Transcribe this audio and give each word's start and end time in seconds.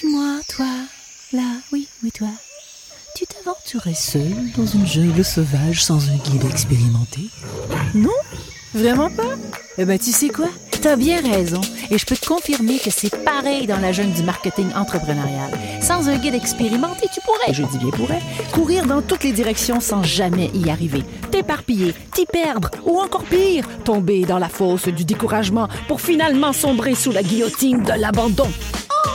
Dis-moi, 0.00 0.40
toi, 0.48 0.66
là, 1.32 1.42
oui, 1.72 1.86
oui, 2.02 2.10
toi, 2.10 2.28
tu 3.14 3.26
t'aventurais 3.26 3.94
seul 3.94 4.32
dans 4.56 4.64
une 4.64 4.86
jungle 4.86 5.22
sauvage 5.22 5.84
sans 5.84 6.08
un 6.08 6.16
guide 6.16 6.44
expérimenté? 6.50 7.28
Non 7.94 8.08
Vraiment 8.72 9.10
pas 9.10 9.34
Eh 9.76 9.84
ben, 9.84 9.98
tu 9.98 10.12
sais 10.12 10.28
quoi? 10.28 10.48
T'as 10.80 10.96
bien 10.96 11.20
raison. 11.20 11.60
Et 11.90 11.98
je 11.98 12.06
peux 12.06 12.16
te 12.16 12.24
confirmer 12.24 12.78
que 12.78 12.90
c'est 12.90 13.24
pareil 13.24 13.66
dans 13.66 13.78
la 13.78 13.92
jungle 13.92 14.14
du 14.14 14.22
marketing 14.22 14.72
entrepreneurial. 14.74 15.50
Sans 15.82 16.08
un 16.08 16.16
guide 16.16 16.34
expérimenté, 16.34 17.06
tu 17.12 17.20
pourrais, 17.20 17.52
je 17.52 17.64
dis 17.64 17.78
bien 17.78 17.90
pourrais, 17.90 18.22
courir 18.54 18.86
dans 18.86 19.02
toutes 19.02 19.24
les 19.24 19.32
directions 19.32 19.80
sans 19.80 20.02
jamais 20.02 20.50
y 20.54 20.70
arriver. 20.70 21.02
T'éparpiller, 21.30 21.94
t'y 22.14 22.24
perdre, 22.24 22.70
ou 22.86 23.00
encore 23.00 23.24
pire, 23.24 23.66
tomber 23.84 24.24
dans 24.24 24.38
la 24.38 24.48
fosse 24.48 24.88
du 24.88 25.04
découragement 25.04 25.68
pour 25.88 26.00
finalement 26.00 26.54
sombrer 26.54 26.94
sous 26.94 27.12
la 27.12 27.22
guillotine 27.22 27.82
de 27.82 28.00
l'abandon. 28.00 28.48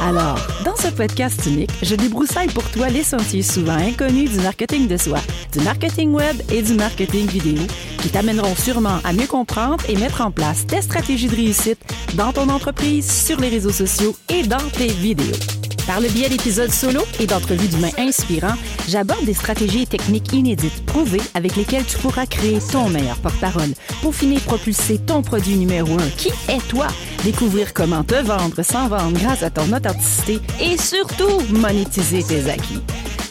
Alors, 0.01 0.39
dans 0.63 0.75
ce 0.75 0.87
podcast 0.87 1.45
unique, 1.45 1.71
je 1.81 1.95
débroussaille 1.95 2.47
pour 2.47 2.69
toi 2.71 2.89
les 2.89 3.03
sentiers 3.03 3.41
souvent 3.41 3.77
inconnus 3.77 4.31
du 4.31 4.39
marketing 4.39 4.87
de 4.87 4.97
soi, 4.97 5.19
du 5.51 5.59
marketing 5.61 6.11
web 6.11 6.41
et 6.51 6.61
du 6.61 6.73
marketing 6.73 7.27
vidéo 7.27 7.63
qui 8.01 8.09
t'amèneront 8.09 8.55
sûrement 8.55 8.99
à 9.03 9.13
mieux 9.13 9.27
comprendre 9.27 9.83
et 9.89 9.95
mettre 9.95 10.21
en 10.21 10.31
place 10.31 10.67
tes 10.67 10.81
stratégies 10.81 11.27
de 11.27 11.35
réussite 11.35 11.79
dans 12.13 12.31
ton 12.33 12.49
entreprise, 12.49 13.09
sur 13.09 13.39
les 13.39 13.49
réseaux 13.49 13.71
sociaux 13.71 14.15
et 14.29 14.43
dans 14.43 14.69
tes 14.73 14.87
vidéos. 14.87 15.64
Par 15.87 15.99
le 15.99 16.09
biais 16.09 16.29
d'épisodes 16.29 16.71
solo 16.71 17.01
et 17.19 17.27
d'entrevues 17.27 17.67
d'humains 17.67 17.91
inspirants, 17.97 18.55
j'aborde 18.87 19.25
des 19.25 19.33
stratégies 19.33 19.83
et 19.83 19.85
techniques 19.85 20.33
inédites 20.33 20.85
prouvées 20.85 21.21
avec 21.35 21.55
lesquelles 21.55 21.85
tu 21.85 21.97
pourras 21.97 22.25
créer 22.25 22.59
ton 22.71 22.89
meilleur 22.89 23.17
porte-parole, 23.17 23.73
finir 24.11 24.41
propulser 24.41 24.97
ton 24.97 25.21
produit 25.21 25.55
numéro 25.55 25.93
un, 25.93 26.09
qui 26.17 26.29
est 26.47 26.65
toi, 26.67 26.87
découvrir 27.23 27.73
comment 27.73 28.03
te 28.03 28.15
vendre 28.15 28.63
sans 28.63 28.87
vendre 28.87 29.19
grâce 29.19 29.43
à 29.43 29.49
ton 29.49 29.71
authenticité 29.73 30.39
et 30.59 30.77
surtout 30.77 31.41
monétiser 31.49 32.23
tes 32.23 32.49
acquis. 32.49 32.81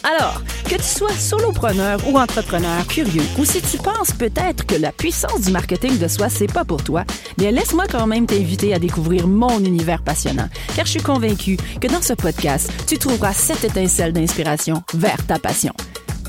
Alors, 0.03 0.41
que 0.65 0.75
tu 0.75 0.83
sois 0.83 1.13
solopreneur 1.13 1.99
ou 2.07 2.17
entrepreneur 2.17 2.85
curieux, 2.87 3.23
ou 3.37 3.45
si 3.45 3.61
tu 3.61 3.77
penses 3.77 4.11
peut-être 4.11 4.65
que 4.65 4.75
la 4.75 4.91
puissance 4.91 5.41
du 5.41 5.51
marketing 5.51 5.97
de 5.97 6.07
soi, 6.07 6.29
c'est 6.29 6.51
pas 6.51 6.65
pour 6.65 6.83
toi, 6.83 7.03
bien 7.37 7.51
laisse-moi 7.51 7.85
quand 7.89 8.07
même 8.07 8.25
t'inviter 8.25 8.73
à 8.73 8.79
découvrir 8.79 9.27
mon 9.27 9.59
univers 9.59 10.01
passionnant, 10.01 10.49
car 10.75 10.85
je 10.85 10.91
suis 10.91 11.01
convaincue 11.01 11.57
que 11.79 11.87
dans 11.87 12.01
ce 12.01 12.13
podcast, 12.13 12.71
tu 12.87 12.97
trouveras 12.97 13.33
cette 13.33 13.63
étincelle 13.63 14.13
d'inspiration 14.13 14.83
vers 14.93 15.23
ta 15.25 15.39
passion. 15.39 15.73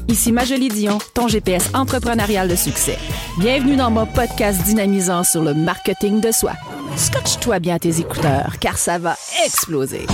Ici 0.09 0.33
Majolie 0.33 0.69
Dion, 0.69 0.98
ton 1.15 1.27
GPS 1.27 1.71
entrepreneurial 1.75 2.48
de 2.48 2.56
succès. 2.56 2.98
Bienvenue 3.39 3.77
dans 3.77 3.91
mon 3.91 4.06
podcast 4.06 4.62
dynamisant 4.62 5.25
sur 5.25 5.43
le 5.43 5.55
marketing 5.55 6.21
de 6.21 6.31
soi. 6.31 6.53
Scotche-toi 6.97 7.59
bien 7.59 7.78
tes 7.78 8.00
écouteurs, 8.00 8.59
car 8.61 8.78
ça 8.78 8.98
va 8.98 9.17
exploser. 9.45 10.06